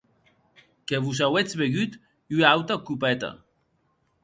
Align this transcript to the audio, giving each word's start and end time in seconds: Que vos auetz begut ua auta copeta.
Que 0.89 0.97
vos 1.03 1.21
auetz 1.25 1.51
begut 1.61 1.93
ua 2.39 2.49
auta 2.55 2.81
copeta. 2.91 3.33